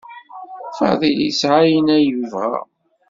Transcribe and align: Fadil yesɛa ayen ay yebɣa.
Fadil 0.77 1.17
yesɛa 1.25 1.57
ayen 1.63 1.87
ay 1.95 2.03
yebɣa. 2.07 2.55